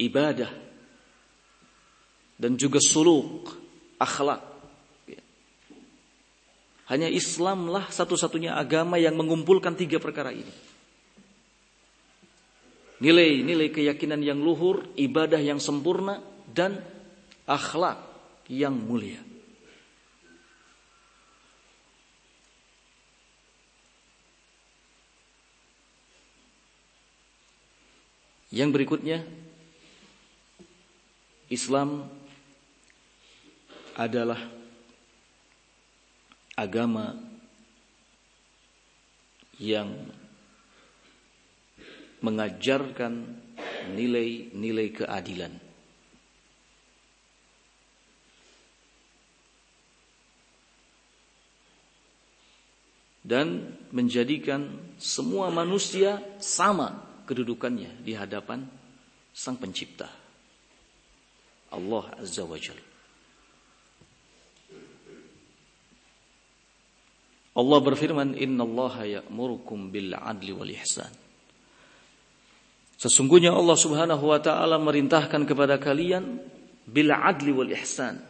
ibadah, 0.00 0.48
dan 2.40 2.56
juga 2.56 2.80
suluk, 2.80 3.52
akhlak. 4.00 4.40
Hanya 6.88 7.12
Islamlah 7.12 7.92
satu-satunya 7.92 8.56
agama 8.56 8.96
yang 8.96 9.12
mengumpulkan 9.12 9.76
tiga 9.76 10.00
perkara 10.00 10.32
ini. 10.32 10.54
Nilai-nilai 13.04 13.68
keyakinan 13.68 14.24
yang 14.24 14.40
luhur, 14.40 14.88
ibadah 14.96 15.36
yang 15.36 15.60
sempurna, 15.60 16.24
dan 16.48 16.80
akhlak 17.44 18.00
yang 18.48 18.72
mulia. 18.72 19.27
Yang 28.48 28.70
berikutnya 28.80 29.20
Islam 31.52 32.08
adalah 33.92 34.40
agama 36.56 37.12
yang 39.60 39.90
mengajarkan 42.24 43.36
nilai-nilai 43.92 44.88
keadilan. 44.96 45.52
Dan 53.28 53.76
menjadikan 53.92 54.72
semua 54.96 55.52
manusia 55.52 56.16
sama 56.40 57.07
kedudukannya 57.28 58.00
di 58.00 58.16
hadapan 58.16 58.64
Sang 59.36 59.60
Pencipta. 59.60 60.08
Allah 61.68 62.04
Azza 62.16 62.48
wa 62.48 62.56
Jalla. 62.56 62.88
Allah 67.58 67.78
berfirman, 67.82 68.38
Inna 68.38 68.62
Allah 68.62 69.18
ya'murukum 69.18 69.90
bil 69.90 70.14
adli 70.14 70.54
wal 70.54 70.70
ihsan. 70.78 71.10
Sesungguhnya 72.98 73.50
Allah 73.50 73.74
subhanahu 73.74 74.30
wa 74.30 74.38
ta'ala 74.38 74.78
merintahkan 74.78 75.42
kepada 75.42 75.82
kalian 75.82 76.38
bil 76.86 77.10
adli 77.10 77.50
wal 77.50 77.70
ihsan. 77.74 78.22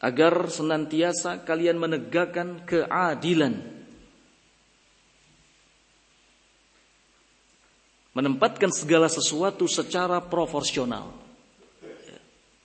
Agar 0.00 0.48
senantiasa 0.48 1.44
kalian 1.44 1.76
menegakkan 1.80 2.64
keadilan 2.64 3.75
menempatkan 8.16 8.72
segala 8.72 9.12
sesuatu 9.12 9.68
secara 9.68 10.24
proporsional, 10.24 11.12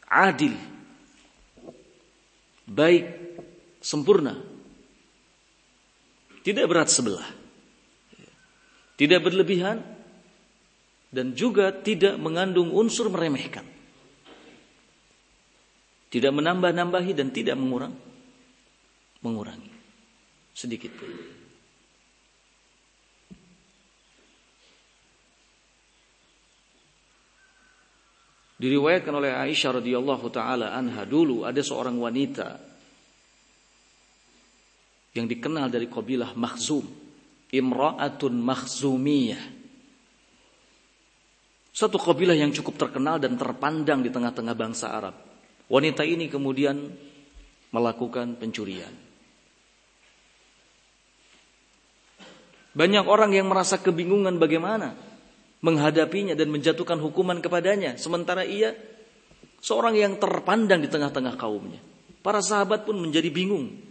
adil, 0.08 0.56
baik, 2.64 3.04
sempurna, 3.84 4.40
tidak 6.48 6.72
berat 6.72 6.88
sebelah, 6.88 7.28
tidak 8.96 9.28
berlebihan, 9.28 9.84
dan 11.12 11.36
juga 11.36 11.76
tidak 11.76 12.16
mengandung 12.16 12.72
unsur 12.72 13.12
meremehkan, 13.12 13.68
tidak 16.08 16.32
menambah-nambahi 16.32 17.12
dan 17.12 17.28
tidak 17.36 17.60
mengurang, 17.60 17.92
mengurangi. 19.20 19.68
Sedikit 20.56 20.96
pun. 20.96 21.41
Diriwayatkan 28.62 29.10
oleh 29.10 29.34
Aisyah 29.34 29.82
radhiyallahu 29.82 30.30
taala 30.30 30.78
anha 30.78 31.02
dulu 31.02 31.50
ada 31.50 31.58
seorang 31.66 31.98
wanita 31.98 32.62
yang 35.18 35.26
dikenal 35.26 35.74
dari 35.74 35.90
kabilah 35.90 36.38
Makhzum, 36.38 36.86
Imra'atun 37.50 38.38
Makhzumiyah. 38.38 39.44
Satu 41.74 41.98
kabilah 41.98 42.38
yang 42.38 42.54
cukup 42.54 42.78
terkenal 42.78 43.18
dan 43.18 43.34
terpandang 43.34 44.06
di 44.06 44.14
tengah-tengah 44.14 44.54
bangsa 44.54 44.94
Arab. 44.94 45.16
Wanita 45.66 46.06
ini 46.06 46.30
kemudian 46.30 46.86
melakukan 47.74 48.38
pencurian. 48.38 48.94
Banyak 52.78 53.10
orang 53.10 53.34
yang 53.34 53.50
merasa 53.50 53.82
kebingungan 53.82 54.38
bagaimana 54.38 55.11
menghadapinya 55.62 56.34
dan 56.34 56.50
menjatuhkan 56.50 56.98
hukuman 56.98 57.40
kepadanya. 57.40 57.96
Sementara 57.96 58.42
ia 58.42 58.74
seorang 59.62 59.94
yang 59.96 60.14
terpandang 60.18 60.82
di 60.82 60.90
tengah-tengah 60.90 61.38
kaumnya. 61.38 61.80
Para 62.22 62.42
sahabat 62.42 62.86
pun 62.86 62.98
menjadi 62.98 63.30
bingung. 63.30 63.90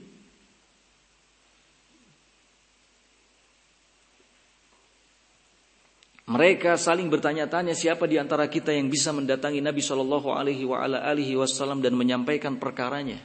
Mereka 6.31 6.79
saling 6.79 7.11
bertanya-tanya 7.11 7.75
siapa 7.75 8.07
di 8.07 8.15
antara 8.15 8.47
kita 8.47 8.71
yang 8.71 8.87
bisa 8.87 9.11
mendatangi 9.11 9.59
Nabi 9.59 9.83
Shallallahu 9.83 10.31
Alaihi 10.31 11.35
Wasallam 11.35 11.83
dan 11.83 11.99
menyampaikan 11.99 12.55
perkaranya. 12.55 13.19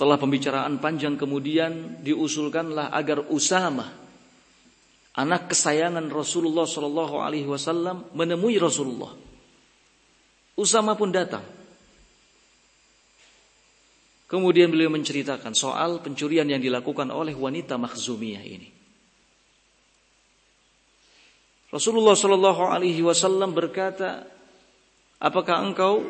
Setelah 0.00 0.16
pembicaraan 0.16 0.80
panjang 0.80 1.20
kemudian 1.20 2.00
diusulkanlah 2.00 2.88
agar 2.88 3.20
Usama 3.28 3.84
anak 5.12 5.52
kesayangan 5.52 6.08
Rasulullah 6.08 6.64
Shallallahu 6.64 7.20
Alaihi 7.20 7.44
Wasallam 7.44 8.08
menemui 8.16 8.56
Rasulullah. 8.56 9.12
Usama 10.56 10.96
pun 10.96 11.12
datang. 11.12 11.44
Kemudian 14.24 14.72
beliau 14.72 14.88
menceritakan 14.88 15.52
soal 15.52 16.00
pencurian 16.00 16.48
yang 16.48 16.64
dilakukan 16.64 17.12
oleh 17.12 17.36
wanita 17.36 17.76
Makhzumiyah 17.76 18.40
ini. 18.40 18.72
Rasulullah 21.76 22.16
Shallallahu 22.16 22.72
Alaihi 22.72 23.04
Wasallam 23.04 23.52
berkata, 23.52 24.24
apakah 25.20 25.60
engkau 25.60 26.08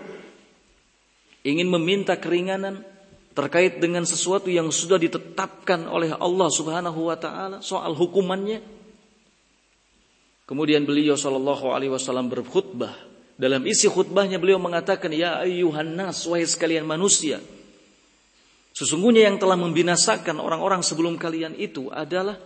ingin 1.43 1.67
meminta 1.67 2.15
keringanan 2.15 2.87
terkait 3.31 3.79
dengan 3.79 4.03
sesuatu 4.03 4.51
yang 4.51 4.75
sudah 4.75 4.99
ditetapkan 4.99 5.87
oleh 5.87 6.11
Allah 6.19 6.49
Subhanahu 6.51 7.11
wa 7.11 7.17
taala 7.17 7.63
soal 7.63 7.95
hukumannya. 7.95 8.59
Kemudian 10.51 10.83
beliau 10.83 11.15
sallallahu 11.15 11.71
alaihi 11.71 11.95
wasallam 11.95 12.27
berkhutbah. 12.27 12.91
Dalam 13.39 13.65
isi 13.65 13.87
khutbahnya 13.87 14.37
beliau 14.43 14.59
mengatakan, 14.59 15.15
"Ya 15.15 15.39
ayyuhan 15.41 15.95
nas, 15.95 16.27
wahai 16.27 16.45
sekalian 16.45 16.85
manusia, 16.85 17.39
sesungguhnya 18.75 19.31
yang 19.31 19.39
telah 19.39 19.57
membinasakan 19.57 20.43
orang-orang 20.43 20.83
sebelum 20.83 21.15
kalian 21.17 21.55
itu 21.55 21.89
adalah 21.89 22.37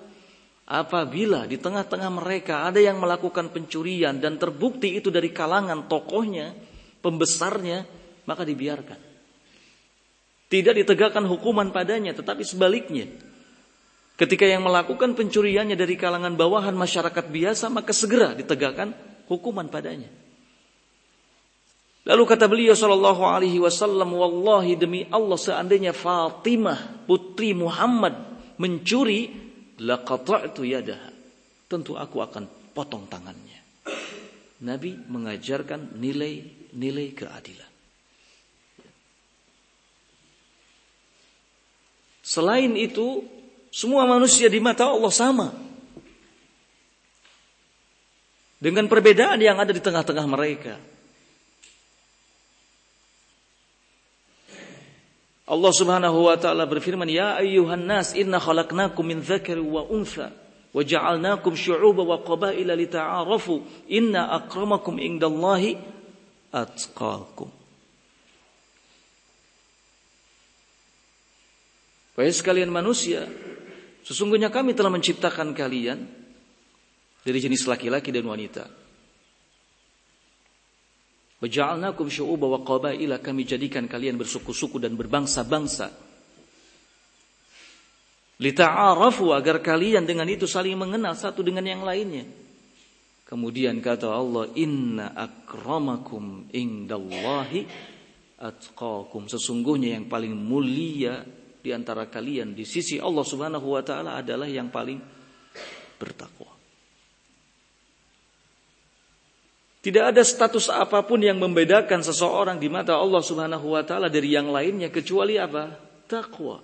apabila 0.69 1.49
di 1.49 1.57
tengah-tengah 1.59 2.11
mereka 2.13 2.69
ada 2.69 2.79
yang 2.79 3.01
melakukan 3.01 3.51
pencurian 3.51 4.21
dan 4.21 4.37
terbukti 4.37 5.01
itu 5.01 5.09
dari 5.09 5.33
kalangan 5.33 5.89
tokohnya, 5.89 6.53
pembesarnya, 7.01 7.89
maka 8.29 8.45
dibiarkan." 8.45 9.14
Tidak 10.49 10.75
ditegakkan 10.77 11.25
hukuman 11.25 11.73
padanya, 11.75 12.13
tetapi 12.13 12.45
sebaliknya. 12.45 13.09
Ketika 14.15 14.47
yang 14.47 14.63
melakukan 14.63 15.19
pencuriannya 15.19 15.75
dari 15.75 15.99
kalangan 15.99 16.39
bawahan 16.39 16.77
masyarakat 16.79 17.27
biasa, 17.27 17.67
maka 17.67 17.91
segera 17.91 18.31
ditegakkan 18.31 18.95
hukuman 19.27 19.67
padanya. 19.67 20.07
Lalu 22.05 22.23
kata 22.29 22.47
beliau 22.47 22.77
sallallahu 22.77 23.25
alaihi 23.25 23.59
wasallam, 23.59 24.13
"Wallahi 24.13 24.77
demi 24.77 25.09
Allah 25.09 25.41
seandainya 25.41 25.97
Fatimah 25.97 27.09
putri 27.09 27.57
Muhammad 27.57 28.13
mencuri, 28.61 29.33
laqata'tu 29.81 30.63
yadaha." 30.63 31.11
Tentu 31.67 31.97
aku 31.97 32.21
akan 32.21 32.45
potong 32.77 33.09
tangannya. 33.09 33.59
Nabi 34.63 34.95
mengajarkan 34.95 35.99
nilai-nilai 35.99 37.09
keadilan. 37.17 37.74
Selain 42.35 42.75
itu, 42.75 43.23
semua 43.71 44.03
manusia 44.11 44.51
di 44.51 44.59
mata 44.59 44.91
Allah 44.91 45.15
sama. 45.15 45.55
Dengan 48.59 48.91
perbedaan 48.91 49.39
yang 49.39 49.55
ada 49.63 49.71
di 49.71 49.79
tengah-tengah 49.79 50.27
mereka. 50.27 50.75
Allah 55.45 55.73
Subhanahu 55.77 56.27
wa 56.27 56.35
taala 56.41 56.67
berfirman, 56.67 57.07
"Ya 57.07 57.39
ayyuhan 57.39 57.87
nas, 57.87 58.19
inna 58.19 58.43
khalaqnakum 58.43 59.05
min 59.05 59.23
dzakari 59.23 59.63
wa 59.63 59.87
untha 59.87 60.35
wa 60.75 60.83
ja'alnakum 60.83 61.55
syu'uba 61.55 62.03
wa 62.03 62.19
qabaila 62.19 62.75
lita'arafu. 62.75 63.63
Inna 63.95 64.33
akramakum 64.43 64.99
indallahi 64.99 65.79
atqakum." 66.51 67.64
Wahai 72.15 72.31
sekalian 72.31 72.71
manusia, 72.71 73.27
sesungguhnya 74.07 74.47
kami 74.55 74.71
telah 74.79 74.91
menciptakan 74.91 75.51
kalian 75.51 75.99
dari 77.27 77.39
jenis 77.43 77.67
laki-laki 77.67 78.15
dan 78.15 78.23
wanita. 78.23 78.65
Waja'alnakum 81.43 82.07
syu'uba 82.07 82.47
wa 82.47 82.61
qabaila 82.63 83.19
kami 83.19 83.43
jadikan 83.43 83.91
kalian 83.91 84.15
bersuku-suku 84.15 84.79
dan 84.79 84.95
berbangsa-bangsa. 84.95 85.91
Lita'arafu 88.39 89.35
agar 89.35 89.59
kalian 89.59 90.07
dengan 90.07 90.31
itu 90.31 90.47
saling 90.47 90.79
mengenal 90.79 91.19
satu 91.19 91.43
dengan 91.43 91.67
yang 91.67 91.83
lainnya. 91.83 92.27
Kemudian 93.27 93.83
kata 93.83 94.09
Allah, 94.09 94.53
"Inna 94.55 95.11
akramakum 95.17 96.49
indallahi 96.55 97.67
atqakum." 98.39 99.27
Sesungguhnya 99.27 99.99
yang 99.99 100.07
paling 100.07 100.35
mulia 100.35 101.25
di 101.65 101.73
antara 101.73 102.05
kalian 102.05 102.53
di 102.53 102.69
sisi 102.69 103.01
Allah 103.01 103.25
Subhanahu 103.25 103.73
wa 103.73 103.81
taala 103.81 104.21
adalah 104.21 104.45
yang 104.45 104.69
paling 104.69 105.01
bertakwa. 105.97 106.53
Tidak 109.81 110.05
ada 110.13 110.21
status 110.21 110.69
apa 110.69 111.01
pun 111.09 111.25
yang 111.25 111.41
membedakan 111.41 112.05
seseorang 112.05 112.61
di 112.61 112.69
mata 112.69 113.01
Allah 113.01 113.25
Subhanahu 113.25 113.73
wa 113.73 113.81
taala 113.81 114.13
dari 114.13 114.37
yang 114.37 114.53
lainnya 114.53 114.93
kecuali 114.93 115.41
apa? 115.41 115.73
Takwa. 116.05 116.61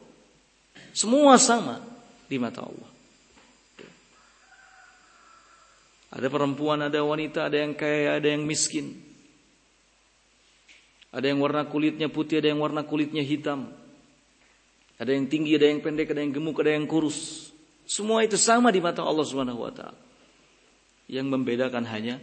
Semua 0.93 1.41
sama 1.41 1.81
di 2.29 2.37
mata 2.37 2.61
Allah. 2.61 2.91
Ada 6.13 6.29
perempuan, 6.29 6.85
ada 6.85 7.01
wanita, 7.01 7.49
ada 7.49 7.57
yang 7.57 7.73
kaya, 7.73 8.21
ada 8.21 8.29
yang 8.29 8.45
miskin. 8.45 9.01
Ada 11.09 11.33
yang 11.33 11.41
warna 11.41 11.65
kulitnya 11.65 12.13
putih, 12.13 12.45
ada 12.45 12.53
yang 12.53 12.61
warna 12.61 12.85
kulitnya 12.85 13.25
hitam. 13.25 13.80
Ada 15.01 15.17
yang 15.17 15.33
tinggi, 15.33 15.57
ada 15.57 15.65
yang 15.65 15.81
pendek, 15.81 16.13
ada 16.13 16.21
yang 16.21 16.37
gemuk, 16.37 16.61
ada 16.61 16.77
yang 16.77 16.85
kurus. 16.85 17.49
Semua 17.89 18.21
itu 18.21 18.37
sama 18.37 18.69
di 18.69 18.85
mata 18.85 19.01
Allah 19.01 19.25
Subhanahu 19.25 19.65
wa 19.65 19.73
taala. 19.73 19.97
Yang 21.09 21.27
membedakan 21.33 21.89
hanya 21.89 22.21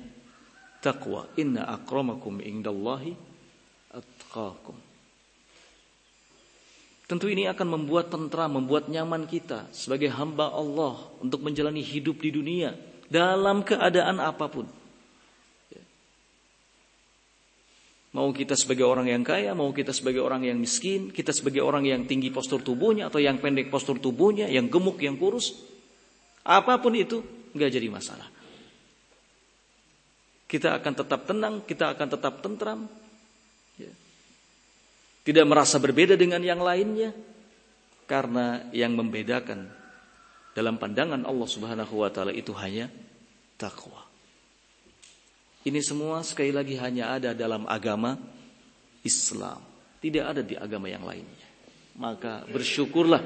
takwa. 0.77 1.25
Inna 1.41 1.65
akramakum 1.65 2.37
indallahi 2.37 3.17
atqakum. 3.89 4.77
Tentu 7.09 7.31
ini 7.31 7.49
akan 7.49 7.67
membuat 7.81 8.13
tentram, 8.13 8.61
membuat 8.61 8.91
nyaman 8.91 9.25
kita 9.25 9.65
sebagai 9.73 10.11
hamba 10.13 10.51
Allah 10.53 11.01
untuk 11.23 11.39
menjalani 11.39 11.79
hidup 11.79 12.19
di 12.19 12.29
dunia 12.35 12.77
dalam 13.09 13.65
keadaan 13.65 14.21
apa 14.21 14.45
pun. 14.51 14.76
Mau 18.17 18.33
kita 18.33 18.57
sebagai 18.57 18.81
orang 18.81 19.05
yang 19.13 19.21
kaya, 19.21 19.53
mau 19.53 19.69
kita 19.69 19.93
sebagai 19.93 20.25
orang 20.25 20.41
yang 20.41 20.57
miskin, 20.57 21.13
kita 21.13 21.29
sebagai 21.29 21.61
orang 21.61 21.85
yang 21.85 22.09
tinggi 22.09 22.33
postur 22.33 22.65
tubuhnya 22.65 23.13
atau 23.13 23.21
yang 23.21 23.37
pendek 23.37 23.69
postur 23.69 24.01
tubuhnya, 24.01 24.49
yang 24.49 24.73
gemuk, 24.73 24.97
yang 25.05 25.21
kurus, 25.21 25.53
apa 26.41 26.81
pun 26.81 26.97
itu 26.97 27.21
nggak 27.53 27.69
jadi 27.69 27.85
masalah. 27.93 28.25
Kita 30.49 30.81
akan 30.81 30.93
tetap 30.97 31.29
tenang, 31.29 31.61
kita 31.61 31.93
akan 31.93 32.07
tetap 32.09 32.33
tentram, 32.41 32.89
ya. 33.77 33.93
tidak 35.21 35.45
merasa 35.45 35.77
berbeda 35.77 36.17
dengan 36.17 36.41
yang 36.41 36.57
lainnya, 36.57 37.13
karena 38.09 38.65
yang 38.73 38.97
membedakan 38.97 39.69
dalam 40.57 40.81
pandangan 40.81 41.21
Allah 41.21 41.45
Subhanahu 41.45 42.01
Wa 42.01 42.09
Taala 42.09 42.33
itu 42.33 42.49
hanya 42.57 42.89
takwa. 43.61 44.06
Ini 45.67 45.83
semua 45.83 46.23
sekali 46.23 46.55
lagi 46.55 46.79
hanya 46.79 47.19
ada 47.19 47.35
dalam 47.35 47.67
agama 47.67 48.15
Islam. 49.03 49.59
Tidak 49.99 50.23
ada 50.23 50.39
di 50.39 50.55
agama 50.55 50.87
yang 50.87 51.03
lainnya. 51.03 51.47
Maka 51.99 52.47
bersyukurlah. 52.47 53.19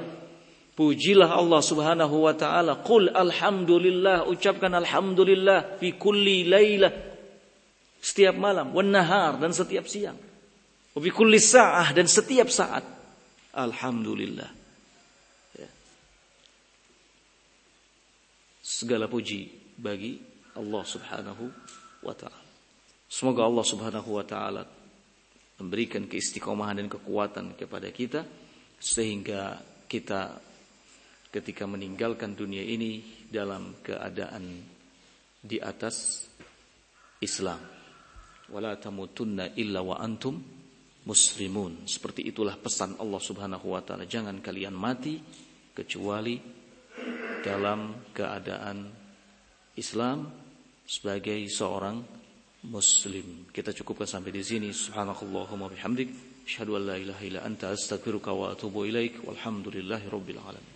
Pujilah 0.74 1.38
Allah 1.38 1.62
subhanahu 1.62 2.26
wa 2.26 2.34
ta'ala. 2.34 2.82
Qul 2.82 3.14
alhamdulillah. 3.14 4.26
Ucapkan 4.26 4.74
alhamdulillah. 4.74 5.78
Fi 5.78 5.94
kulli 5.94 6.42
laylah. 6.50 6.90
Setiap 8.02 8.34
malam. 8.34 8.74
Wan 8.74 8.90
nahar. 8.90 9.38
Dan 9.38 9.54
setiap 9.54 9.86
siang. 9.86 10.18
Fi 10.98 11.10
kulli 11.14 11.38
sa'ah. 11.38 11.94
Dan 11.94 12.10
setiap 12.10 12.50
saat. 12.50 12.82
Alhamdulillah. 13.54 14.50
Ya. 15.62 15.70
Segala 18.66 19.06
puji 19.06 19.46
bagi 19.78 20.18
Allah 20.58 20.82
subhanahu 20.82 21.44
wa 22.02 22.14
taala. 22.14 22.40
Semoga 23.06 23.46
Allah 23.46 23.66
Subhanahu 23.66 24.10
wa 24.18 24.24
taala 24.26 24.62
memberikan 25.62 26.10
keistiqomahan 26.10 26.82
dan 26.82 26.88
kekuatan 26.90 27.54
kepada 27.54 27.88
kita 27.94 28.26
sehingga 28.82 29.62
kita 29.86 30.36
ketika 31.32 31.64
meninggalkan 31.64 32.34
dunia 32.34 32.60
ini 32.60 33.24
dalam 33.30 33.78
keadaan 33.80 34.60
di 35.38 35.56
atas 35.62 36.26
Islam. 37.22 37.62
Wala 38.52 38.76
tamutunna 38.76 39.54
illa 39.56 39.80
wa 39.80 39.96
antum 39.96 40.36
muslimun. 41.06 41.88
Seperti 41.88 42.26
itulah 42.28 42.58
pesan 42.58 42.98
Allah 42.98 43.22
Subhanahu 43.22 43.72
wa 43.72 43.80
taala, 43.80 44.04
jangan 44.04 44.42
kalian 44.42 44.74
mati 44.74 45.16
kecuali 45.72 46.36
dalam 47.42 48.12
keadaan 48.12 48.78
Islam 49.78 50.41
sebagai 50.92 51.40
seorang 51.48 52.04
muslim. 52.68 53.48
Kita 53.48 53.72
cukupkan 53.72 54.04
sampai 54.04 54.28
di 54.28 54.44
sini. 54.44 54.68
Subhanakallahumma 54.76 55.72
bihamdik, 55.72 56.12
asyhadu 56.44 56.76
an 56.76 56.82
la 56.92 56.96
ilaha 57.00 57.22
illa 57.24 57.40
anta 57.48 57.72
astaghfiruka 57.72 58.28
wa 58.36 58.52
atubu 58.52 58.84
ilaik. 58.84 59.24
Walhamdulillahirabbil 59.24 60.36
alamin. 60.36 60.71